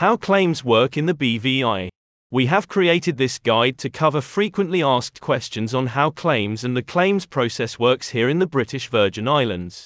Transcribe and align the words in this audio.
How 0.00 0.16
claims 0.16 0.64
work 0.64 0.96
in 0.96 1.04
the 1.04 1.12
BVI. 1.12 1.90
We 2.30 2.46
have 2.46 2.68
created 2.68 3.18
this 3.18 3.38
guide 3.38 3.76
to 3.76 3.90
cover 3.90 4.22
frequently 4.22 4.82
asked 4.82 5.20
questions 5.20 5.74
on 5.74 5.88
how 5.88 6.08
claims 6.08 6.64
and 6.64 6.74
the 6.74 6.82
claims 6.82 7.26
process 7.26 7.78
works 7.78 8.08
here 8.08 8.26
in 8.26 8.38
the 8.38 8.46
British 8.46 8.88
Virgin 8.88 9.28
Islands. 9.28 9.84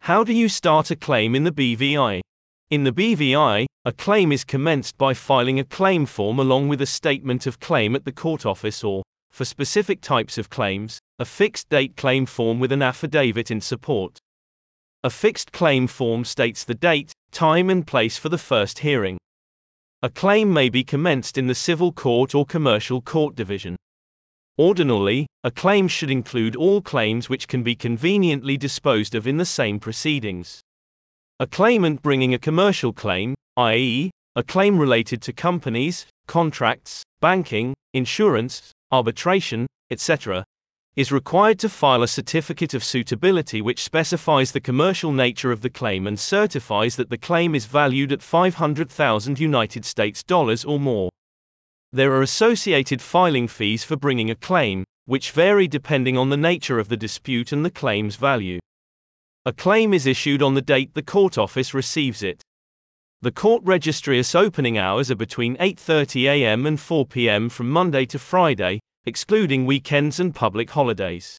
How 0.00 0.24
do 0.24 0.32
you 0.32 0.48
start 0.48 0.90
a 0.90 0.96
claim 0.96 1.34
in 1.34 1.44
the 1.44 1.52
BVI? 1.52 2.22
In 2.70 2.84
the 2.84 2.90
BVI, 2.90 3.66
a 3.84 3.92
claim 3.92 4.32
is 4.32 4.44
commenced 4.44 4.96
by 4.96 5.12
filing 5.12 5.60
a 5.60 5.64
claim 5.64 6.06
form 6.06 6.38
along 6.38 6.68
with 6.68 6.80
a 6.80 6.86
statement 6.86 7.46
of 7.46 7.60
claim 7.60 7.94
at 7.94 8.06
the 8.06 8.12
court 8.12 8.46
office 8.46 8.82
or, 8.82 9.02
for 9.30 9.44
specific 9.44 10.00
types 10.00 10.38
of 10.38 10.48
claims, 10.48 11.00
a 11.18 11.26
fixed 11.26 11.68
date 11.68 11.98
claim 11.98 12.24
form 12.24 12.58
with 12.60 12.72
an 12.72 12.80
affidavit 12.80 13.50
in 13.50 13.60
support. 13.60 14.16
A 15.04 15.10
fixed 15.10 15.52
claim 15.52 15.86
form 15.86 16.24
states 16.24 16.64
the 16.64 16.74
date, 16.74 17.12
time, 17.30 17.70
and 17.70 17.86
place 17.86 18.16
for 18.16 18.28
the 18.28 18.38
first 18.38 18.80
hearing. 18.80 19.18
A 20.02 20.08
claim 20.08 20.52
may 20.52 20.68
be 20.68 20.84
commenced 20.84 21.36
in 21.36 21.46
the 21.46 21.54
civil 21.54 21.92
court 21.92 22.34
or 22.34 22.46
commercial 22.46 23.00
court 23.00 23.34
division. 23.34 23.76
Ordinarily, 24.58 25.26
a 25.44 25.50
claim 25.50 25.88
should 25.88 26.10
include 26.10 26.56
all 26.56 26.82
claims 26.82 27.28
which 27.28 27.48
can 27.48 27.62
be 27.62 27.74
conveniently 27.74 28.56
disposed 28.56 29.14
of 29.14 29.26
in 29.26 29.36
the 29.36 29.44
same 29.44 29.78
proceedings. 29.78 30.60
A 31.40 31.46
claimant 31.46 32.02
bringing 32.02 32.34
a 32.34 32.38
commercial 32.38 32.92
claim, 32.92 33.34
i.e., 33.56 34.10
a 34.34 34.42
claim 34.42 34.78
related 34.78 35.22
to 35.22 35.32
companies, 35.32 36.06
contracts, 36.26 37.02
banking, 37.20 37.74
insurance, 37.92 38.72
arbitration, 38.90 39.66
etc., 39.90 40.44
is 40.98 41.12
required 41.12 41.60
to 41.60 41.68
file 41.68 42.02
a 42.02 42.08
certificate 42.08 42.74
of 42.74 42.82
suitability 42.82 43.62
which 43.62 43.84
specifies 43.84 44.50
the 44.50 44.60
commercial 44.60 45.12
nature 45.12 45.52
of 45.52 45.60
the 45.60 45.70
claim 45.70 46.08
and 46.08 46.18
certifies 46.18 46.96
that 46.96 47.08
the 47.08 47.16
claim 47.16 47.54
is 47.54 47.66
valued 47.66 48.10
at 48.10 48.20
500,000 48.20 49.38
United 49.38 49.84
States 49.84 50.24
dollars 50.24 50.64
or 50.64 50.80
more. 50.80 51.08
There 51.92 52.12
are 52.14 52.22
associated 52.22 53.00
filing 53.00 53.46
fees 53.46 53.84
for 53.84 53.94
bringing 53.96 54.28
a 54.28 54.34
claim, 54.34 54.82
which 55.04 55.30
vary 55.30 55.68
depending 55.68 56.18
on 56.18 56.30
the 56.30 56.36
nature 56.36 56.80
of 56.80 56.88
the 56.88 56.96
dispute 56.96 57.52
and 57.52 57.64
the 57.64 57.70
claim's 57.70 58.16
value. 58.16 58.58
A 59.46 59.52
claim 59.52 59.94
is 59.94 60.04
issued 60.04 60.42
on 60.42 60.54
the 60.54 60.60
date 60.60 60.94
the 60.94 61.02
court 61.04 61.38
office 61.38 61.72
receives 61.74 62.24
it. 62.24 62.42
The 63.22 63.30
court 63.30 63.62
registry's 63.64 64.34
opening 64.34 64.78
hours 64.78 65.12
are 65.12 65.22
between 65.26 65.56
8:30 65.58 66.24
a.m. 66.24 66.66
and 66.66 66.80
4 66.80 67.06
p.m. 67.06 67.48
from 67.48 67.70
Monday 67.70 68.04
to 68.06 68.18
Friday, 68.18 68.80
excluding 69.08 69.66
weekends 69.66 70.20
and 70.20 70.34
public 70.34 70.70
holidays. 70.70 71.38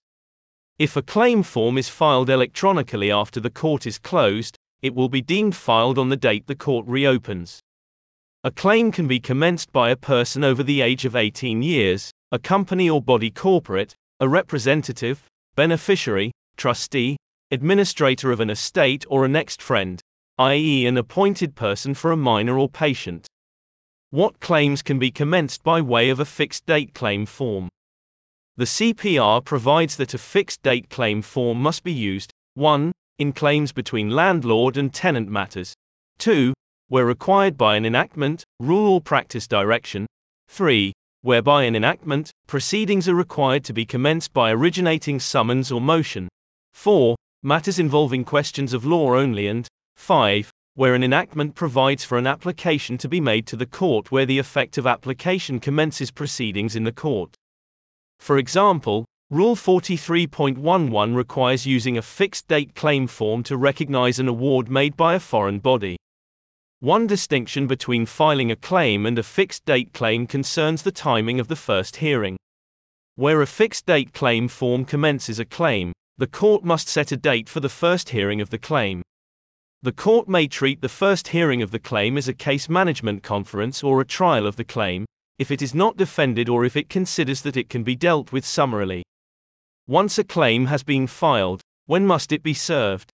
If 0.78 0.98
a 0.98 1.02
claim 1.02 1.44
form 1.44 1.78
is 1.78 1.88
filed 1.88 2.30
electronically 2.30 3.12
after 3.12 3.40
the 3.40 3.50
court 3.50 3.86
is 3.86 4.00
closed, 4.00 4.58
it 4.82 4.96
will 4.96 5.08
be 5.08 5.22
deemed 5.22 5.56
filed 5.56 5.98
on 5.98 6.10
the 6.10 6.18
date 6.18 6.48
the 6.48 6.56
court 6.56 6.86
reopens. 6.88 7.62
A 8.44 8.52
claim 8.52 8.92
can 8.92 9.08
be 9.08 9.20
commenced 9.20 9.72
by 9.72 9.92
a 9.92 9.96
person 9.96 10.44
over 10.44 10.64
the 10.64 10.82
age 10.82 11.06
of 11.06 11.16
18 11.16 11.62
years, 11.62 12.12
a 12.32 12.40
company 12.40 12.90
or 12.90 13.02
body 13.02 13.30
corporate, 13.30 13.94
a 14.20 14.28
representative, 14.28 15.26
beneficiary, 15.56 16.32
trustee, 16.58 17.18
administrator 17.52 18.32
of 18.32 18.40
an 18.40 18.50
estate, 18.50 19.06
or 19.10 19.26
a 19.26 19.30
next 19.30 19.62
friend, 19.62 20.02
i.e., 20.40 20.88
an 20.88 20.98
appointed 20.98 21.56
person 21.56 21.94
for 21.94 22.12
a 22.12 22.18
minor 22.18 22.58
or 22.58 22.68
patient. 22.68 23.28
What 24.12 24.40
claims 24.40 24.82
can 24.82 24.98
be 24.98 25.12
commenced 25.12 25.62
by 25.62 25.82
way 25.82 26.10
of 26.10 26.20
a 26.20 26.26
fixed 26.26 26.66
date 26.66 26.96
claim 26.96 27.28
form? 27.28 27.70
The 28.58 28.66
CPR 28.66 29.46
provides 29.46 29.98
that 29.98 30.16
a 30.16 30.18
fixed 30.18 30.64
date 30.64 30.90
claim 30.90 31.22
form 31.22 31.62
must 31.62 31.84
be 31.84 31.94
used 31.94 32.32
1. 32.56 32.92
in 33.20 33.34
claims 33.34 33.72
between 33.72 34.10
landlord 34.10 34.78
and 34.78 34.92
tenant 34.92 35.30
matters, 35.30 35.76
2. 36.18 36.56
where 36.88 37.06
required 37.06 37.56
by 37.56 37.76
an 37.76 37.86
enactment, 37.86 38.44
rule 38.60 38.94
or 38.94 39.02
practice 39.02 39.48
direction, 39.48 40.08
3. 40.48 40.92
whereby 41.22 41.66
an 41.66 41.76
enactment, 41.76 42.32
proceedings 42.48 43.08
are 43.08 43.14
required 43.14 43.64
to 43.64 43.74
be 43.74 43.86
commenced 43.86 44.34
by 44.34 44.50
originating 44.50 45.20
summons 45.20 45.72
or 45.72 45.80
motion, 45.80 46.28
4. 46.74 47.16
matters 47.44 47.78
involving 47.78 48.24
questions 48.24 48.74
of 48.74 48.88
law 48.88 49.14
only, 49.14 49.46
and 49.46 49.68
5 49.98 50.50
where 50.80 50.96
an 50.96 51.04
enactment 51.04 51.56
provides 51.56 52.06
for 52.06 52.18
an 52.18 52.26
application 52.26 52.98
to 52.98 53.10
be 53.10 53.20
made 53.20 53.46
to 53.46 53.58
the 53.58 53.66
court 53.66 54.14
where 54.14 54.26
the 54.26 54.40
effective 54.40 54.88
application 54.88 55.60
commences 55.60 56.10
proceedings 56.10 56.74
in 56.74 56.86
the 56.86 56.92
court. 56.94 57.36
For 58.18 58.38
example, 58.38 59.04
Rule 59.30 59.58
43.11 59.58 61.14
requires 61.18 61.66
using 61.66 61.98
a 61.98 62.02
fixed 62.02 62.48
date 62.48 62.76
claim 62.76 63.08
form 63.08 63.44
to 63.44 63.58
recognize 63.58 64.20
an 64.20 64.30
award 64.30 64.70
made 64.70 64.96
by 64.96 65.16
a 65.16 65.20
foreign 65.20 65.60
body. 65.60 65.98
One 66.80 67.08
distinction 67.08 67.68
between 67.68 68.06
filing 68.06 68.50
a 68.50 68.56
claim 68.56 69.06
and 69.06 69.20
a 69.20 69.24
fixed 69.24 69.66
date 69.66 69.92
claim 69.92 70.28
concerns 70.28 70.84
the 70.84 70.94
timing 70.94 71.42
of 71.42 71.50
the 71.50 71.58
first 71.58 71.98
hearing. 71.98 72.38
Where 73.16 73.42
a 73.42 73.48
fixed 73.48 73.86
date 73.86 74.14
claim 74.14 74.48
form 74.48 74.86
commences 74.86 75.40
a 75.40 75.46
claim, 75.46 75.92
the 76.18 76.26
court 76.26 76.64
must 76.64 76.88
set 76.88 77.12
a 77.12 77.18
date 77.18 77.50
for 77.50 77.60
the 77.60 77.68
first 77.68 78.12
hearing 78.12 78.40
of 78.40 78.50
the 78.50 78.58
claim. 78.58 79.02
The 79.82 79.94
court 79.94 80.28
may 80.28 80.46
treat 80.46 80.82
the 80.82 80.90
first 80.90 81.30
hearing 81.30 81.62
of 81.62 81.72
the 81.72 81.80
claim 81.80 82.18
as 82.18 82.28
a 82.28 82.34
case 82.34 82.68
management 82.68 83.24
conference 83.24 83.82
or 83.82 84.02
a 84.02 84.06
trial 84.06 84.46
of 84.46 84.58
the 84.58 84.66
claim, 84.66 85.06
if 85.38 85.52
it 85.52 85.62
is 85.62 85.74
not 85.74 85.96
defended 85.96 86.50
or 86.50 86.66
if 86.66 86.76
it 86.76 86.90
considers 86.90 87.44
that 87.44 87.56
it 87.56 87.70
can 87.70 87.84
be 87.84 87.96
dealt 87.96 88.34
with 88.34 88.46
summarily. 88.46 89.04
Once 89.88 90.18
a 90.18 90.24
claim 90.26 90.66
has 90.66 90.84
been 90.84 91.08
filed, 91.08 91.62
when 91.86 92.06
must 92.06 92.34
it 92.34 92.44
be 92.44 92.54
served? 92.54 93.10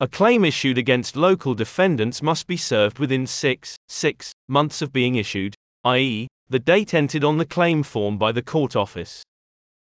A 0.00 0.08
claim 0.08 0.42
issued 0.42 0.78
against 0.78 1.16
local 1.16 1.52
defendants 1.52 2.22
must 2.22 2.46
be 2.46 2.56
served 2.56 2.98
within 2.98 3.26
6, 3.26 3.76
6 3.86 4.32
months 4.48 4.80
of 4.80 4.90
being 4.90 5.16
issued, 5.16 5.54
i.e., 5.84 6.26
the 6.48 6.58
date 6.58 6.94
entered 6.94 7.24
on 7.24 7.36
the 7.36 7.44
claim 7.44 7.82
form 7.82 8.16
by 8.16 8.32
the 8.32 8.42
court 8.42 8.74
office. 8.74 9.22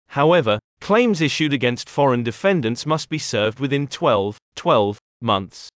However, 0.09 0.59
claims 0.83 1.23
issued 1.23 1.55
against 1.55 1.89
foreign 1.89 2.23
defendants 2.23 2.85
must 2.85 3.09
be 3.09 3.19
served 3.19 3.59
within 3.59 3.87
12, 3.87 4.37
12 4.55 4.99
months. 5.23 5.71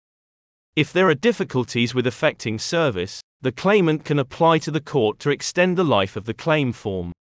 If 0.75 0.91
there 0.91 1.11
are 1.11 1.15
difficulties 1.15 1.95
with 1.95 2.07
effecting 2.07 2.59
service, 2.59 3.21
the 3.43 3.53
claimant 3.53 4.07
can 4.07 4.19
apply 4.19 4.57
to 4.61 4.71
the 4.71 4.81
court 4.81 5.19
to 5.19 5.29
extend 5.29 5.77
the 5.77 5.85
life 5.85 6.17
of 6.17 6.25
the 6.25 6.33
claim 6.33 6.73
form. 6.73 7.13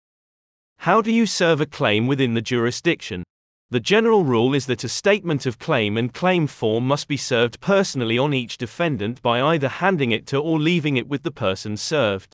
How 0.77 1.01
do 1.01 1.11
you 1.11 1.25
serve 1.25 1.59
a 1.59 1.65
claim 1.65 2.07
within 2.07 2.33
the 2.33 2.41
jurisdiction? 2.41 3.23
The 3.69 3.81
general 3.81 4.23
rule 4.23 4.53
is 4.53 4.67
that 4.67 4.85
a 4.85 4.89
statement 4.89 5.45
of 5.45 5.59
claim 5.59 5.97
and 5.97 6.13
claim 6.13 6.47
form 6.47 6.87
must 6.87 7.09
be 7.09 7.17
served 7.17 7.59
personally 7.59 8.17
on 8.17 8.33
each 8.33 8.57
defendant 8.57 9.21
by 9.21 9.41
either 9.41 9.67
handing 9.67 10.11
it 10.11 10.25
to 10.27 10.37
or 10.37 10.57
leaving 10.57 10.95
it 10.95 11.09
with 11.09 11.23
the 11.23 11.31
person 11.31 11.75
served. 11.75 12.33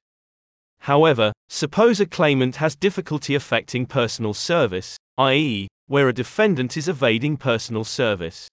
However, 0.81 1.33
suppose 1.49 1.99
a 1.99 2.05
claimant 2.05 2.57
has 2.57 2.75
difficulty 2.75 3.33
affecting 3.33 3.87
personal 3.87 4.35
service, 4.35 4.97
i.e., 5.17 5.67
where 5.87 6.09
a 6.09 6.13
defendant 6.13 6.77
is 6.77 6.87
evading 6.87 7.37
personal 7.37 7.83
service. 7.83 8.47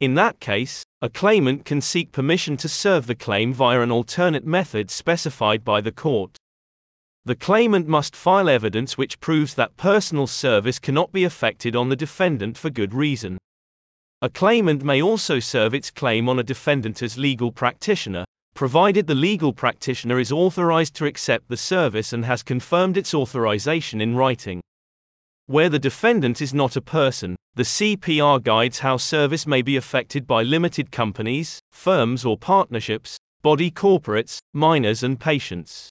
In 0.00 0.14
that 0.14 0.38
case, 0.38 0.84
a 1.02 1.08
claimant 1.08 1.64
can 1.64 1.80
seek 1.80 2.12
permission 2.12 2.56
to 2.58 2.68
serve 2.68 3.08
the 3.08 3.16
claim 3.16 3.52
via 3.52 3.80
an 3.80 3.90
alternate 3.90 4.46
method 4.46 4.92
specified 4.92 5.64
by 5.64 5.80
the 5.80 5.90
court. 5.90 6.36
The 7.24 7.34
claimant 7.34 7.88
must 7.88 8.14
file 8.14 8.48
evidence 8.48 8.96
which 8.96 9.18
proves 9.18 9.54
that 9.54 9.76
personal 9.76 10.28
service 10.28 10.78
cannot 10.78 11.12
be 11.12 11.24
effected 11.24 11.74
on 11.74 11.88
the 11.88 11.96
defendant 11.96 12.56
for 12.56 12.70
good 12.70 12.94
reason. 12.94 13.38
A 14.22 14.28
claimant 14.28 14.84
may 14.84 15.02
also 15.02 15.40
serve 15.40 15.74
its 15.74 15.90
claim 15.90 16.28
on 16.28 16.38
a 16.38 16.44
defendant 16.44 17.02
as 17.02 17.18
legal 17.18 17.50
practitioner, 17.50 18.24
provided 18.54 19.08
the 19.08 19.14
legal 19.16 19.52
practitioner 19.52 20.20
is 20.20 20.30
authorized 20.30 20.94
to 20.94 21.06
accept 21.06 21.48
the 21.48 21.56
service 21.56 22.12
and 22.12 22.24
has 22.24 22.44
confirmed 22.44 22.96
its 22.96 23.14
authorization 23.14 24.00
in 24.00 24.14
writing. 24.14 24.60
Where 25.48 25.70
the 25.70 25.78
defendant 25.78 26.42
is 26.42 26.52
not 26.52 26.76
a 26.76 26.82
person, 26.82 27.34
the 27.54 27.62
CPR 27.62 28.42
guides 28.42 28.80
how 28.80 28.98
service 28.98 29.46
may 29.46 29.62
be 29.62 29.76
affected 29.76 30.26
by 30.26 30.42
limited 30.42 30.92
companies, 30.92 31.58
firms 31.72 32.26
or 32.26 32.36
partnerships, 32.36 33.16
body 33.40 33.70
corporates, 33.70 34.40
minors 34.52 35.02
and 35.02 35.18
patients. 35.18 35.88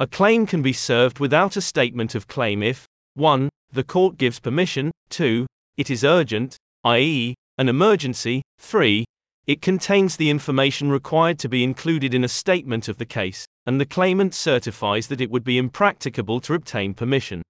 A 0.00 0.06
claim 0.06 0.46
can 0.46 0.62
be 0.62 0.72
served 0.72 1.18
without 1.18 1.54
a 1.54 1.60
statement 1.60 2.14
of 2.14 2.28
claim 2.28 2.62
if 2.62 2.86
1. 3.12 3.50
The 3.70 3.84
court 3.84 4.16
gives 4.16 4.40
permission, 4.40 4.90
2. 5.10 5.46
It 5.76 5.90
is 5.90 6.02
urgent, 6.02 6.56
i.e., 6.84 7.34
an 7.58 7.68
emergency, 7.68 8.40
3. 8.58 9.04
It 9.46 9.60
contains 9.60 10.16
the 10.16 10.30
information 10.30 10.88
required 10.88 11.38
to 11.40 11.48
be 11.50 11.62
included 11.62 12.14
in 12.14 12.24
a 12.24 12.38
statement 12.42 12.88
of 12.88 12.96
the 12.96 13.04
case, 13.04 13.44
and 13.66 13.78
the 13.78 13.84
claimant 13.84 14.32
certifies 14.32 15.08
that 15.08 15.20
it 15.20 15.30
would 15.30 15.44
be 15.44 15.58
impracticable 15.58 16.40
to 16.40 16.54
obtain 16.54 16.94
permission. 16.94 17.42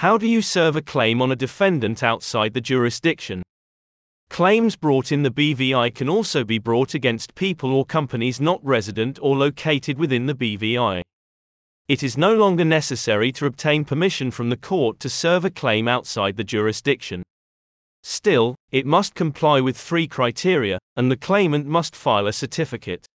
How 0.00 0.18
do 0.18 0.26
you 0.26 0.42
serve 0.42 0.76
a 0.76 0.82
claim 0.82 1.22
on 1.22 1.32
a 1.32 1.36
defendant 1.36 2.02
outside 2.02 2.52
the 2.52 2.60
jurisdiction? 2.60 3.42
Claims 4.28 4.76
brought 4.76 5.10
in 5.10 5.22
the 5.22 5.30
BVI 5.30 5.94
can 5.94 6.06
also 6.06 6.44
be 6.44 6.58
brought 6.58 6.92
against 6.92 7.34
people 7.34 7.72
or 7.72 7.86
companies 7.86 8.38
not 8.38 8.62
resident 8.62 9.18
or 9.22 9.34
located 9.34 9.98
within 9.98 10.26
the 10.26 10.34
BVI. 10.34 11.00
It 11.88 12.02
is 12.02 12.18
no 12.18 12.34
longer 12.34 12.62
necessary 12.62 13.32
to 13.32 13.46
obtain 13.46 13.86
permission 13.86 14.30
from 14.30 14.50
the 14.50 14.58
court 14.58 15.00
to 15.00 15.08
serve 15.08 15.46
a 15.46 15.50
claim 15.50 15.88
outside 15.88 16.36
the 16.36 16.44
jurisdiction. 16.44 17.22
Still, 18.02 18.54
it 18.70 18.84
must 18.84 19.14
comply 19.14 19.62
with 19.62 19.78
three 19.78 20.06
criteria, 20.06 20.78
and 20.96 21.10
the 21.10 21.16
claimant 21.16 21.64
must 21.64 21.96
file 21.96 22.26
a 22.26 22.34
certificate. 22.34 23.06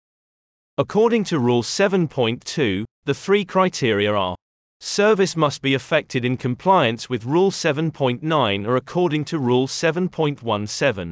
According 0.80 1.26
to 1.26 1.38
Rule 1.38 1.62
7.2, 1.62 2.86
the 3.06 3.14
three 3.14 3.46
criteria 3.46 4.12
are 4.16 4.36
Service 4.84 5.36
must 5.38 5.62
be 5.62 5.76
effected 5.76 6.26
in 6.26 6.36
compliance 6.36 7.08
with 7.08 7.24
Rule 7.24 7.52
7.9 7.52 8.68
or 8.68 8.76
according 8.76 9.24
to 9.26 9.38
Rule 9.38 9.68
7.17. 9.68 11.12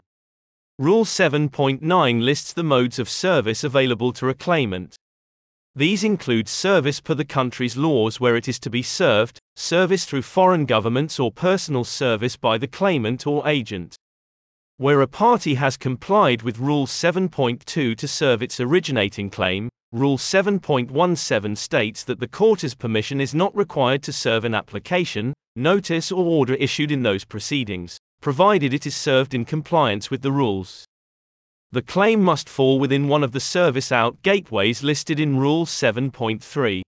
Rule 0.80 1.06
7.9 1.06 2.22
lists 2.24 2.52
the 2.52 2.64
modes 2.64 2.98
of 2.98 3.08
service 3.08 3.64
available 3.64 4.12
to 4.14 4.28
a 4.28 4.34
claimant. 4.34 4.96
These 5.76 6.04
include 6.04 6.50
service 6.50 7.00
per 7.00 7.14
the 7.14 7.24
country's 7.24 7.78
laws 7.78 8.20
where 8.20 8.36
it 8.36 8.48
is 8.48 8.60
to 8.62 8.72
be 8.72 8.82
served, 8.82 9.38
service 9.56 10.04
through 10.04 10.24
foreign 10.24 10.66
governments 10.66 11.20
or 11.20 11.32
personal 11.32 11.84
service 11.84 12.38
by 12.38 12.58
the 12.58 12.68
claimant 12.68 13.28
or 13.28 13.48
agent. 13.48 13.96
Where 14.80 15.02
a 15.02 15.08
party 15.08 15.56
has 15.56 15.76
complied 15.76 16.44
with 16.44 16.58
Rule 16.58 16.88
7.2 16.88 17.98
to 17.98 18.08
serve 18.08 18.42
its 18.42 18.62
originating 18.62 19.30
claim, 19.30 19.68
Rule 19.92 20.18
7.17 20.18 21.58
states 21.58 22.06
that 22.06 22.22
the 22.22 22.30
court's 22.30 22.74
permission 22.76 23.20
is 23.20 23.36
not 23.36 23.54
required 23.54 24.02
to 24.04 24.14
serve 24.14 24.46
an 24.46 24.56
application, 24.56 25.34
notice, 25.54 26.14
or 26.14 26.24
order 26.24 26.54
issued 26.54 26.94
in 26.94 27.04
those 27.04 27.26
proceedings, 27.26 27.98
provided 28.22 28.74
it 28.74 28.86
is 28.86 28.96
served 28.96 29.34
in 29.34 29.44
compliance 29.44 30.10
with 30.10 30.22
the 30.22 30.32
rules. 30.32 30.86
The 31.74 31.82
claim 31.82 32.24
must 32.24 32.48
fall 32.48 32.80
within 32.80 33.10
one 33.10 33.26
of 33.26 33.34
the 33.34 33.42
service 33.42 33.92
out 33.92 34.22
gateways 34.22 34.82
listed 34.82 35.20
in 35.20 35.38
Rule 35.38 35.66
7.3. 35.66 36.84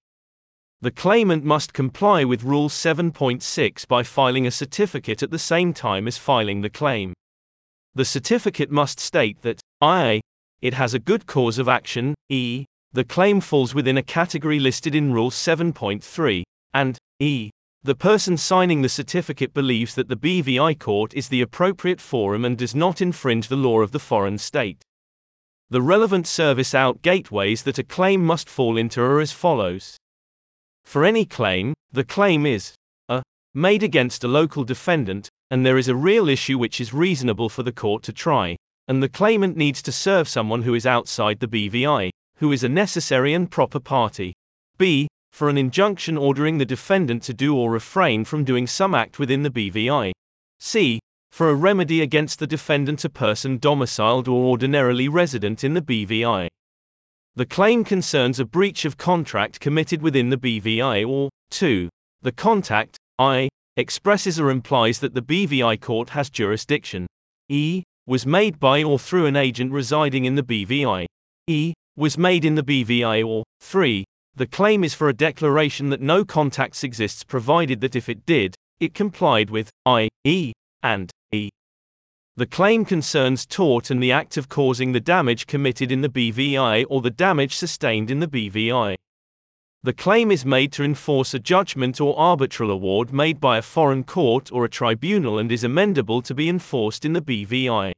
The 0.79 0.91
claimant 0.91 1.43
must 1.43 1.73
comply 1.73 2.23
with 2.23 2.43
Rule 2.43 2.69
7.6 2.69 3.85
by 3.85 4.03
filing 4.03 4.47
a 4.47 4.51
certificate 4.51 5.21
at 5.21 5.29
the 5.29 5.37
same 5.37 5.73
time 5.73 6.07
as 6.07 6.17
filing 6.17 6.61
the 6.61 6.69
claim. 6.69 7.13
The 7.93 8.05
certificate 8.05 8.71
must 8.71 8.99
state 8.99 9.41
that 9.41 9.59
I. 9.81 10.21
It 10.61 10.73
has 10.75 10.93
a 10.93 10.99
good 10.99 11.25
cause 11.25 11.57
of 11.57 11.67
action, 11.67 12.15
e. 12.29 12.65
The 12.93 13.03
claim 13.03 13.41
falls 13.41 13.75
within 13.75 13.97
a 13.97 14.03
category 14.03 14.59
listed 14.59 14.95
in 14.95 15.11
Rule 15.11 15.29
7.3, 15.29 16.43
and 16.73 16.97
e. 17.19 17.49
The 17.83 17.95
person 17.95 18.37
signing 18.37 18.81
the 18.81 18.89
certificate 18.89 19.53
believes 19.53 19.95
that 19.95 20.07
the 20.07 20.15
BVI 20.15 20.79
court 20.79 21.13
is 21.15 21.27
the 21.27 21.41
appropriate 21.41 21.99
forum 21.99 22.45
and 22.45 22.57
does 22.57 22.75
not 22.75 23.01
infringe 23.01 23.47
the 23.47 23.55
law 23.55 23.81
of 23.81 23.91
the 23.91 23.99
foreign 23.99 24.37
state. 24.37 24.83
The 25.69 25.81
relevant 25.81 26.27
service 26.27 26.75
out 26.75 27.01
gateways 27.01 27.63
that 27.63 27.79
a 27.79 27.83
claim 27.83 28.23
must 28.23 28.47
fall 28.47 28.77
into 28.77 29.01
are 29.01 29.19
as 29.19 29.31
follows. 29.31 29.97
For 30.83 31.03
any 31.03 31.25
claim, 31.25 31.73
the 31.91 32.03
claim 32.03 32.45
is 32.45 32.73
made 33.53 33.83
against 33.83 34.23
a 34.23 34.27
local 34.27 34.63
defendant, 34.63 35.29
and 35.49 35.65
there 35.65 35.77
is 35.77 35.87
a 35.87 35.95
real 35.95 36.29
issue 36.29 36.57
which 36.57 36.79
is 36.79 36.93
reasonable 36.93 37.49
for 37.49 37.63
the 37.63 37.71
court 37.71 38.03
to 38.03 38.13
try, 38.13 38.55
and 38.87 39.01
the 39.01 39.09
claimant 39.09 39.57
needs 39.57 39.81
to 39.81 39.91
serve 39.91 40.27
someone 40.27 40.63
who 40.63 40.73
is 40.73 40.85
outside 40.85 41.39
the 41.39 41.47
BVI, 41.47 42.09
who 42.37 42.51
is 42.51 42.63
a 42.63 42.69
necessary 42.69 43.33
and 43.33 43.51
proper 43.51 43.79
party. 43.79 44.33
B. 44.77 45.07
For 45.31 45.47
an 45.47 45.57
injunction 45.57 46.17
ordering 46.17 46.57
the 46.57 46.65
defendant 46.65 47.23
to 47.23 47.33
do 47.33 47.55
or 47.55 47.71
refrain 47.71 48.25
from 48.25 48.43
doing 48.43 48.67
some 48.67 48.93
act 48.93 49.19
within 49.19 49.43
the 49.43 49.49
BVI. 49.49 50.11
C. 50.59 50.99
For 51.31 51.49
a 51.49 51.55
remedy 51.55 52.01
against 52.01 52.39
the 52.39 52.47
defendant 52.47 53.05
a 53.05 53.09
person 53.09 53.57
domiciled 53.57 54.27
or 54.27 54.45
ordinarily 54.45 55.07
resident 55.07 55.63
in 55.63 55.73
the 55.73 55.81
BVI. 55.81 56.49
The 57.35 57.45
claim 57.45 57.85
concerns 57.85 58.39
a 58.39 58.45
breach 58.45 58.83
of 58.83 58.97
contract 58.97 59.61
committed 59.61 60.01
within 60.01 60.29
the 60.29 60.37
BVI 60.37 61.07
or 61.07 61.29
2. 61.51 61.87
The 62.21 62.33
contact, 62.33 62.97
I, 63.19 63.49
expresses 63.77 64.39
or 64.39 64.49
implies 64.49 64.99
that 64.99 65.13
the 65.13 65.21
BVI 65.21 65.79
court 65.79 66.09
has 66.09 66.29
jurisdiction. 66.29 67.07
E. 67.49 67.83
Was 68.07 68.25
made 68.25 68.59
by 68.59 68.83
or 68.83 68.97
through 68.97 69.27
an 69.27 69.35
agent 69.35 69.71
residing 69.71 70.25
in 70.25 70.35
the 70.35 70.43
BVI. 70.43 71.05
E 71.47 71.73
was 71.95 72.17
made 72.17 72.45
in 72.45 72.55
the 72.55 72.63
BVI 72.63 73.25
or 73.25 73.43
3. 73.61 74.03
The 74.35 74.47
claim 74.47 74.83
is 74.83 74.93
for 74.93 75.09
a 75.09 75.13
declaration 75.13 75.89
that 75.89 76.01
no 76.01 76.23
contacts 76.23 76.83
exists 76.83 77.23
provided 77.23 77.81
that 77.81 77.95
if 77.95 78.07
it 78.09 78.25
did, 78.25 78.55
it 78.79 78.93
complied 78.93 79.49
with 79.49 79.69
I, 79.85 80.09
E, 80.23 80.53
and 80.81 81.11
E. 81.31 81.49
The 82.37 82.45
claim 82.45 82.85
concerns 82.85 83.45
tort 83.45 83.91
and 83.91 84.01
the 84.01 84.13
act 84.13 84.37
of 84.37 84.47
causing 84.47 84.93
the 84.93 85.01
damage 85.01 85.47
committed 85.47 85.91
in 85.91 86.01
the 86.01 86.09
BVI 86.09 86.85
or 86.89 87.01
the 87.01 87.09
damage 87.09 87.55
sustained 87.55 88.09
in 88.09 88.19
the 88.19 88.27
BVI. 88.27 88.95
The 89.83 89.93
claim 89.93 90.29
is 90.29 90.45
made 90.45 90.71
to 90.73 90.83
enforce 90.83 91.33
a 91.33 91.39
judgment 91.39 91.99
or 91.99 92.17
arbitral 92.17 92.69
award 92.69 93.11
made 93.11 93.39
by 93.39 93.57
a 93.57 93.63
foreign 93.63 94.03
court 94.03 94.51
or 94.51 94.63
a 94.63 94.69
tribunal 94.69 95.39
and 95.39 95.51
is 95.51 95.63
amendable 95.63 96.23
to 96.25 96.35
be 96.35 96.47
enforced 96.47 97.03
in 97.03 97.13
the 97.13 97.21
BVI. 97.21 97.91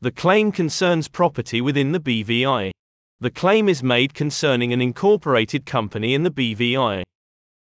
The 0.00 0.10
claim 0.10 0.50
concerns 0.50 1.08
property 1.08 1.60
within 1.60 1.92
the 1.92 2.00
BVI. 2.00 2.70
The 3.20 3.30
claim 3.30 3.68
is 3.68 3.82
made 3.82 4.14
concerning 4.14 4.72
an 4.72 4.80
incorporated 4.80 5.66
company 5.66 6.14
in 6.14 6.22
the 6.22 6.30
BVI. 6.30 7.02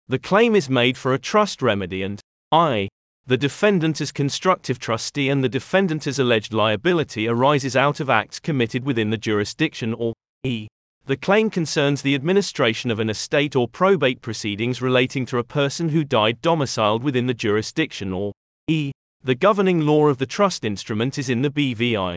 The 0.06 0.18
claim 0.18 0.54
is 0.54 0.68
made 0.68 0.98
for 0.98 1.14
a 1.14 1.18
trust 1.18 1.62
remedy 1.62 2.02
and 2.02 2.20
I. 2.52 2.88
The 3.26 3.38
defendant 3.38 4.02
as 4.02 4.12
constructive 4.12 4.78
trustee 4.78 5.30
and 5.30 5.42
the 5.42 5.48
defendant 5.48 6.06
as 6.06 6.18
alleged 6.18 6.52
liability 6.52 7.26
arises 7.26 7.74
out 7.74 8.00
of 8.00 8.10
acts 8.10 8.38
committed 8.38 8.84
within 8.84 9.08
the 9.08 9.16
jurisdiction 9.16 9.94
or 9.94 10.12
E. 10.44 10.68
The 11.06 11.18
claim 11.18 11.50
concerns 11.50 12.00
the 12.00 12.14
administration 12.14 12.90
of 12.90 12.98
an 12.98 13.10
estate 13.10 13.54
or 13.54 13.68
probate 13.68 14.22
proceedings 14.22 14.80
relating 14.80 15.26
to 15.26 15.36
a 15.36 15.44
person 15.44 15.90
who 15.90 16.02
died 16.02 16.40
domiciled 16.40 17.04
within 17.04 17.26
the 17.26 17.34
jurisdiction 17.34 18.10
or 18.10 18.32
E. 18.68 18.90
The 19.22 19.34
governing 19.34 19.82
law 19.82 20.06
of 20.06 20.16
the 20.16 20.24
trust 20.24 20.64
instrument 20.64 21.18
is 21.18 21.28
in 21.28 21.42
the 21.42 21.50
BVI. 21.50 22.16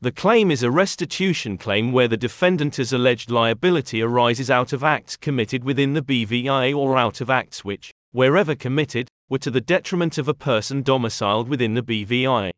The 0.00 0.12
claim 0.12 0.50
is 0.50 0.62
a 0.62 0.70
restitution 0.70 1.58
claim 1.58 1.92
where 1.92 2.08
the 2.08 2.16
defendant's 2.16 2.90
alleged 2.90 3.30
liability 3.30 4.00
arises 4.00 4.50
out 4.50 4.72
of 4.72 4.82
acts 4.82 5.18
committed 5.18 5.62
within 5.62 5.92
the 5.92 6.00
BVI 6.00 6.74
or 6.74 6.96
out 6.96 7.20
of 7.20 7.28
acts 7.28 7.66
which, 7.66 7.90
wherever 8.12 8.54
committed, 8.54 9.08
were 9.28 9.38
to 9.38 9.50
the 9.50 9.60
detriment 9.60 10.16
of 10.16 10.26
a 10.26 10.32
person 10.32 10.80
domiciled 10.80 11.50
within 11.50 11.74
the 11.74 11.82
BVI. 11.82 12.50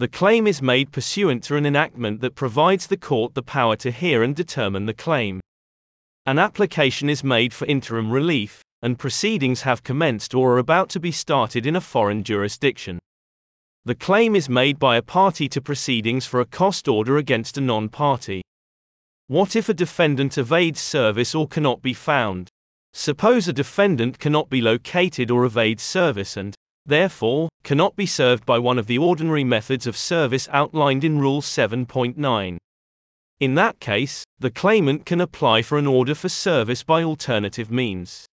The 0.00 0.08
claim 0.08 0.46
is 0.46 0.62
made 0.62 0.92
pursuant 0.92 1.44
to 1.44 1.56
an 1.56 1.66
enactment 1.66 2.22
that 2.22 2.34
provides 2.34 2.86
the 2.86 2.96
court 2.96 3.34
the 3.34 3.42
power 3.42 3.76
to 3.76 3.90
hear 3.90 4.22
and 4.22 4.34
determine 4.34 4.86
the 4.86 4.94
claim. 4.94 5.42
An 6.24 6.38
application 6.38 7.10
is 7.10 7.22
made 7.22 7.52
for 7.52 7.66
interim 7.66 8.10
relief, 8.10 8.62
and 8.80 8.98
proceedings 8.98 9.60
have 9.60 9.82
commenced 9.82 10.34
or 10.34 10.54
are 10.54 10.58
about 10.58 10.88
to 10.88 11.00
be 11.00 11.12
started 11.12 11.66
in 11.66 11.76
a 11.76 11.82
foreign 11.82 12.24
jurisdiction. 12.24 12.98
The 13.84 13.94
claim 13.94 14.34
is 14.34 14.48
made 14.48 14.78
by 14.78 14.96
a 14.96 15.02
party 15.02 15.50
to 15.50 15.60
proceedings 15.60 16.24
for 16.24 16.40
a 16.40 16.46
cost 16.46 16.88
order 16.88 17.18
against 17.18 17.58
a 17.58 17.60
non 17.60 17.90
party. 17.90 18.40
What 19.26 19.54
if 19.54 19.68
a 19.68 19.74
defendant 19.74 20.38
evades 20.38 20.80
service 20.80 21.34
or 21.34 21.46
cannot 21.46 21.82
be 21.82 21.92
found? 21.92 22.48
Suppose 22.94 23.48
a 23.48 23.52
defendant 23.52 24.18
cannot 24.18 24.48
be 24.48 24.62
located 24.62 25.30
or 25.30 25.44
evades 25.44 25.82
service 25.82 26.38
and, 26.38 26.54
therefore, 26.86 27.48
cannot 27.62 27.96
be 27.96 28.06
served 28.06 28.44
by 28.46 28.58
one 28.58 28.78
of 28.78 28.86
the 28.86 28.98
ordinary 28.98 29.44
methods 29.44 29.86
of 29.86 29.96
service 29.96 30.48
outlined 30.52 31.04
in 31.04 31.18
Rule 31.18 31.40
7.9. 31.40 32.58
In 33.40 33.54
that 33.54 33.80
case, 33.80 34.24
the 34.38 34.50
claimant 34.50 35.06
can 35.06 35.20
apply 35.20 35.62
for 35.62 35.78
an 35.78 35.86
order 35.86 36.14
for 36.14 36.28
service 36.28 36.82
by 36.82 37.02
alternative 37.02 37.70
means. 37.70 38.26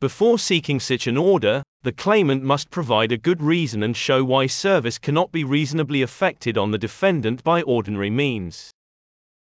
Before 0.00 0.38
seeking 0.38 0.80
such 0.80 1.06
an 1.06 1.16
order, 1.16 1.62
the 1.82 1.92
claimant 1.92 2.42
must 2.42 2.70
provide 2.70 3.12
a 3.12 3.18
good 3.18 3.42
reason 3.42 3.82
and 3.82 3.96
show 3.96 4.24
why 4.24 4.46
service 4.46 4.98
cannot 4.98 5.32
be 5.32 5.44
reasonably 5.44 6.02
effected 6.02 6.56
on 6.56 6.70
the 6.70 6.78
defendant 6.78 7.44
by 7.44 7.62
ordinary 7.62 8.10
means. 8.10 8.70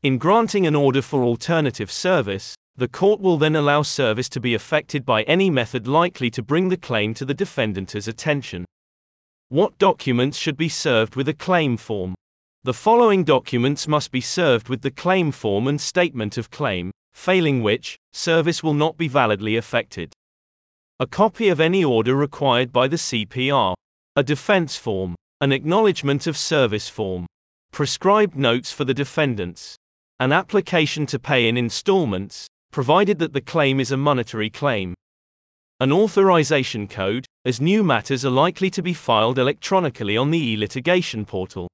In 0.02 0.18
granting 0.18 0.66
an 0.66 0.76
order 0.76 1.02
for 1.02 1.22
alternative 1.22 1.90
service, 1.90 2.54
the 2.78 2.88
court 2.88 3.20
will 3.20 3.38
then 3.38 3.56
allow 3.56 3.80
service 3.80 4.28
to 4.28 4.40
be 4.40 4.54
effected 4.54 5.06
by 5.06 5.22
any 5.22 5.48
method 5.48 5.88
likely 5.88 6.30
to 6.30 6.42
bring 6.42 6.68
the 6.68 6.76
claim 6.76 7.14
to 7.14 7.24
the 7.24 7.32
defendant's 7.32 7.94
attention. 8.06 8.66
What 9.48 9.78
documents 9.78 10.36
should 10.36 10.58
be 10.58 10.68
served 10.68 11.16
with 11.16 11.28
a 11.28 11.32
claim 11.34 11.78
form? 11.78 12.14
The 12.64 12.74
following 12.74 13.24
documents 13.24 13.88
must 13.88 14.10
be 14.10 14.20
served 14.20 14.68
with 14.68 14.82
the 14.82 14.90
claim 14.90 15.32
form 15.32 15.68
and 15.68 15.80
statement 15.80 16.36
of 16.36 16.50
claim, 16.50 16.90
failing 17.14 17.62
which, 17.62 17.96
service 18.12 18.62
will 18.62 18.74
not 18.74 18.98
be 18.98 19.08
validly 19.08 19.56
effected. 19.56 20.12
A 21.00 21.06
copy 21.06 21.48
of 21.48 21.60
any 21.60 21.82
order 21.84 22.14
required 22.14 22.72
by 22.72 22.88
the 22.88 22.96
CPR. 22.96 23.74
A 24.16 24.22
defense 24.22 24.76
form. 24.76 25.14
An 25.40 25.52
acknowledgement 25.52 26.26
of 26.26 26.36
service 26.36 26.88
form. 26.88 27.26
Prescribed 27.72 28.36
notes 28.36 28.72
for 28.72 28.84
the 28.84 28.94
defendants. 28.94 29.76
An 30.18 30.32
application 30.32 31.06
to 31.06 31.18
pay 31.18 31.46
in 31.46 31.56
installments, 31.56 32.48
provided 32.76 33.18
that 33.18 33.32
the 33.32 33.40
claim 33.40 33.80
is 33.80 33.90
a 33.90 33.96
monetary 33.96 34.50
claim. 34.50 34.92
An 35.80 35.90
authorization 35.90 36.86
code, 36.86 37.24
as 37.46 37.58
new 37.58 37.82
matters 37.82 38.22
are 38.22 38.28
likely 38.44 38.68
to 38.68 38.82
be 38.82 38.92
filed 38.92 39.38
electronically 39.38 40.14
on 40.14 40.30
the 40.30 40.38
e 40.38 40.58
litigation 40.58 41.24
portal. 41.24 41.70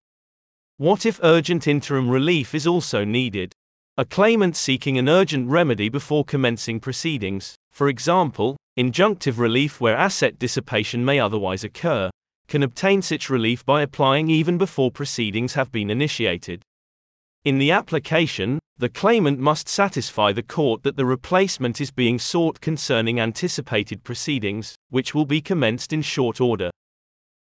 What 0.77 1.05
if 1.05 1.19
urgent 1.25 1.67
interim 1.67 2.09
relief 2.09 2.55
is 2.55 2.69
also 2.69 3.05
needed? 3.05 3.53
A 3.97 4.05
claimant 4.05 4.55
seeking 4.55 4.97
an 4.97 5.09
urgent 5.09 5.49
remedy 5.49 5.89
before 5.89 6.25
commencing 6.25 6.79
proceedings, 6.79 7.57
for 7.73 7.89
example, 7.89 8.57
injunctive 8.79 9.39
relief 9.39 9.81
where 9.81 9.97
asset 9.97 10.39
dissipation 10.39 11.05
may 11.05 11.19
otherwise 11.19 11.65
occur, 11.65 12.11
can 12.47 12.63
obtain 12.63 13.03
such 13.03 13.29
relief 13.29 13.67
by 13.67 13.83
applying 13.83 14.31
even 14.31 14.57
before 14.57 14.93
proceedings 14.93 15.55
have 15.55 15.73
been 15.73 15.91
initiated. 15.91 16.63
In 17.45 17.59
the 17.59 17.73
application, 17.73 18.61
the 18.79 18.89
claimant 18.89 19.39
must 19.39 19.69
satisfy 19.69 20.33
the 20.33 20.43
court 20.43 20.83
that 20.83 20.97
the 20.97 21.05
replacement 21.05 21.81
is 21.81 21.91
being 21.91 22.19
sought 22.19 22.61
concerning 22.61 23.21
anticipated 23.21 24.03
proceedings, 24.03 24.75
which 24.91 25.15
will 25.15 25.27
be 25.27 25.41
commenced 25.41 25.93
in 25.93 26.03
short 26.03 26.41
order. 26.41 26.71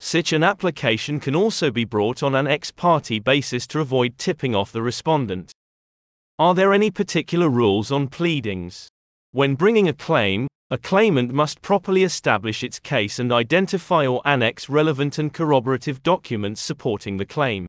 Such 0.01 0.33
an 0.33 0.43
application 0.43 1.21
can 1.21 1.35
also 1.35 1.71
be 1.71 1.85
brought 1.85 2.23
on 2.23 2.35
an 2.35 2.47
ex 2.47 2.71
parte 2.71 3.21
basis 3.21 3.67
to 3.69 3.81
avoid 3.81 4.19
tipping 4.19 4.55
off 4.55 4.73
the 4.73 4.83
respondent. 4.83 5.53
Are 6.39 6.55
there 6.55 6.73
any 6.73 6.91
particular 6.91 7.49
rules 7.49 7.93
on 7.93 8.09
pleadings? 8.09 8.89
When 9.31 9.55
bringing 9.55 9.89
a 9.89 9.93
claim, 9.93 10.49
a 10.71 10.77
claimant 10.77 11.33
must 11.33 11.63
properly 11.63 12.03
establish 12.03 12.65
its 12.65 12.81
case 12.81 13.19
and 13.19 13.31
identify 13.33 14.07
or 14.07 14.21
annex 14.25 14.69
relevant 14.69 15.19
and 15.19 15.33
corroborative 15.33 16.03
documents 16.03 16.61
supporting 16.61 17.19
the 17.19 17.27
claim. 17.27 17.67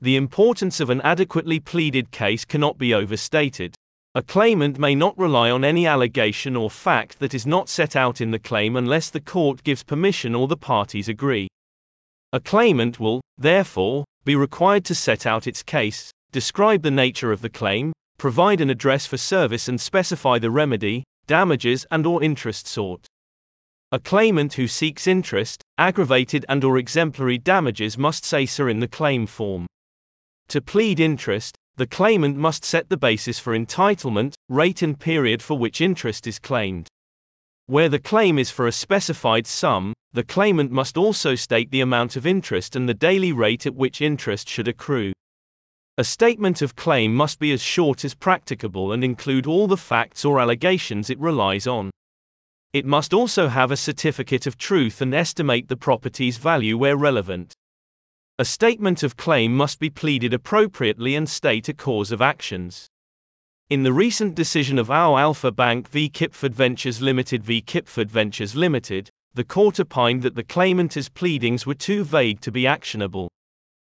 The 0.00 0.16
importance 0.16 0.78
of 0.78 0.90
an 0.90 1.00
adequately 1.00 1.58
pleaded 1.58 2.10
case 2.10 2.44
cannot 2.44 2.76
be 2.76 2.92
overstated. 2.92 3.74
A 4.14 4.22
claimant 4.22 4.78
may 4.78 4.94
not 4.94 5.16
rely 5.18 5.50
on 5.50 5.64
any 5.64 5.86
allegation 5.86 6.54
or 6.54 6.70
fact 6.70 7.18
that 7.18 7.32
is 7.32 7.46
not 7.46 7.68
set 7.68 7.96
out 7.96 8.20
in 8.20 8.30
the 8.30 8.38
claim 8.38 8.76
unless 8.76 9.08
the 9.08 9.20
court 9.20 9.62
gives 9.62 9.82
permission 9.82 10.34
or 10.34 10.48
the 10.48 10.56
parties 10.56 11.08
agree. 11.08 11.48
A 12.32 12.40
claimant 12.40 13.00
will, 13.00 13.22
therefore, 13.38 14.04
be 14.24 14.36
required 14.36 14.84
to 14.86 14.94
set 14.94 15.24
out 15.24 15.46
its 15.46 15.62
case, 15.62 16.10
describe 16.30 16.82
the 16.82 16.90
nature 16.90 17.32
of 17.32 17.40
the 17.40 17.48
claim, 17.48 17.92
provide 18.18 18.60
an 18.60 18.70
address 18.70 19.06
for 19.06 19.16
service 19.16 19.68
and 19.68 19.80
specify 19.80 20.38
the 20.38 20.50
remedy, 20.50 21.04
damages 21.26 21.86
and 21.90 22.06
or 22.06 22.22
interest 22.22 22.66
sought. 22.66 23.06
A 23.92 23.98
claimant 23.98 24.54
who 24.54 24.68
seeks 24.68 25.06
interest, 25.06 25.62
aggravated 25.78 26.44
and 26.48 26.64
or 26.64 26.76
exemplary 26.76 27.38
damages 27.38 27.96
must 27.96 28.24
say 28.24 28.44
so 28.44 28.66
in 28.66 28.80
the 28.80 28.88
claim 28.88 29.26
form. 29.26 29.66
To 30.48 30.60
plead 30.60 31.00
interest, 31.00 31.56
the 31.76 31.86
claimant 31.88 32.36
must 32.36 32.64
set 32.64 32.88
the 32.88 32.96
basis 32.96 33.38
for 33.38 33.56
entitlement, 33.56 34.34
rate, 34.48 34.80
and 34.80 34.98
period 34.98 35.42
for 35.42 35.58
which 35.58 35.80
interest 35.80 36.26
is 36.26 36.38
claimed. 36.38 36.88
Where 37.66 37.88
the 37.88 37.98
claim 37.98 38.38
is 38.38 38.50
for 38.50 38.68
a 38.68 38.72
specified 38.72 39.46
sum, 39.46 39.92
the 40.12 40.22
claimant 40.22 40.70
must 40.70 40.96
also 40.96 41.34
state 41.34 41.70
the 41.72 41.80
amount 41.80 42.14
of 42.14 42.26
interest 42.26 42.76
and 42.76 42.88
the 42.88 42.94
daily 42.94 43.32
rate 43.32 43.66
at 43.66 43.74
which 43.74 44.00
interest 44.00 44.48
should 44.48 44.68
accrue. 44.68 45.12
A 45.98 46.04
statement 46.04 46.62
of 46.62 46.76
claim 46.76 47.12
must 47.12 47.40
be 47.40 47.50
as 47.50 47.60
short 47.60 48.04
as 48.04 48.14
practicable 48.14 48.92
and 48.92 49.02
include 49.02 49.46
all 49.46 49.66
the 49.66 49.76
facts 49.76 50.24
or 50.24 50.38
allegations 50.38 51.10
it 51.10 51.18
relies 51.18 51.66
on. 51.66 51.90
It 52.72 52.86
must 52.86 53.12
also 53.12 53.48
have 53.48 53.72
a 53.72 53.76
certificate 53.76 54.46
of 54.46 54.56
truth 54.56 55.00
and 55.00 55.12
estimate 55.12 55.66
the 55.68 55.76
property's 55.76 56.36
value 56.36 56.78
where 56.78 56.96
relevant. 56.96 57.52
A 58.38 58.44
statement 58.44 59.02
of 59.02 59.16
claim 59.16 59.56
must 59.56 59.80
be 59.80 59.88
pleaded 59.88 60.34
appropriately 60.34 61.14
and 61.14 61.26
state 61.26 61.70
a 61.70 61.72
cause 61.72 62.12
of 62.12 62.20
actions. 62.20 62.86
In 63.70 63.82
the 63.82 63.94
recent 63.94 64.34
decision 64.34 64.78
of 64.78 64.90
our 64.90 65.18
Alpha 65.18 65.50
Bank 65.50 65.88
v 65.88 66.10
Kipford 66.10 66.54
Ventures 66.54 67.00
Limited 67.00 67.42
v 67.42 67.62
Kipford 67.62 68.10
Ventures 68.10 68.54
Limited, 68.54 69.08
the 69.32 69.42
court 69.42 69.80
opined 69.80 70.20
that 70.20 70.34
the 70.34 70.44
claimant's 70.44 71.08
pleadings 71.08 71.64
were 71.64 71.74
too 71.74 72.04
vague 72.04 72.42
to 72.42 72.52
be 72.52 72.66
actionable. 72.66 73.30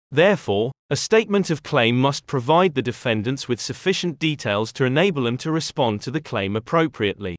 Therefore, 0.09 0.71
a 0.89 0.95
statement 0.95 1.49
of 1.49 1.61
claim 1.61 1.99
must 1.99 2.25
provide 2.25 2.75
the 2.75 2.81
defendants 2.81 3.49
with 3.49 3.59
sufficient 3.59 4.19
details 4.19 4.71
to 4.71 4.85
enable 4.85 5.23
them 5.23 5.37
to 5.39 5.51
respond 5.51 6.01
to 6.03 6.11
the 6.11 6.21
claim 6.21 6.55
appropriately. 6.55 7.35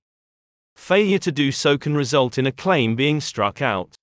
Failure 0.76 1.18
to 1.20 1.32
do 1.32 1.50
so 1.50 1.78
can 1.78 1.96
result 1.96 2.36
in 2.36 2.46
a 2.46 2.52
claim 2.52 2.94
being 2.94 3.22
struck 3.22 3.62
out. 3.62 3.96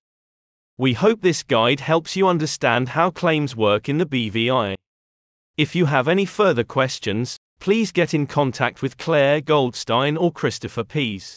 We 0.80 0.92
hope 0.92 1.22
this 1.22 1.42
guide 1.42 1.80
helps 1.80 2.14
you 2.14 2.28
understand 2.28 2.90
how 2.90 3.10
claims 3.10 3.56
work 3.56 3.88
in 3.88 3.98
the 3.98 4.06
BVI. 4.06 4.76
If 5.56 5.74
you 5.74 5.86
have 5.86 6.06
any 6.06 6.24
further 6.24 6.62
questions, 6.62 7.36
please 7.58 7.90
get 7.90 8.14
in 8.14 8.28
contact 8.28 8.80
with 8.80 8.96
Claire 8.96 9.40
Goldstein 9.40 10.16
or 10.16 10.30
Christopher 10.30 10.84
Pease. 10.84 11.34